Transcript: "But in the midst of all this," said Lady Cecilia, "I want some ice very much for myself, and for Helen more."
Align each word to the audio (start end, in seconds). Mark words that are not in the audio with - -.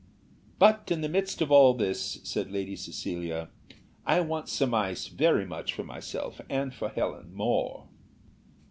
"But 0.57 0.89
in 0.89 1.01
the 1.01 1.07
midst 1.09 1.41
of 1.43 1.51
all 1.51 1.75
this," 1.75 2.21
said 2.23 2.51
Lady 2.51 2.75
Cecilia, 2.75 3.49
"I 4.03 4.19
want 4.21 4.49
some 4.49 4.73
ice 4.73 5.05
very 5.05 5.45
much 5.45 5.73
for 5.75 5.83
myself, 5.83 6.41
and 6.49 6.73
for 6.73 6.89
Helen 6.89 7.31
more." 7.35 7.87